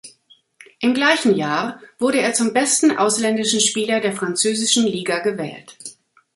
Im 0.79 0.95
gleichen 0.95 1.35
Jahr 1.35 1.79
wurde 1.99 2.19
er 2.21 2.33
zum 2.33 2.53
besten 2.53 2.97
ausländischen 2.97 3.59
Spieler 3.61 4.01
der 4.01 4.13
französischen 4.13 4.87
Liga 4.87 5.19
gewählt. 5.19 5.77